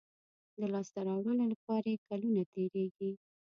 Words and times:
د 0.59 0.59
لاسته 0.73 0.99
راوړلو 1.07 1.45
لپاره 1.53 1.85
یې 1.93 2.01
کلونه 2.07 2.41
تېرېږي. 2.53 3.11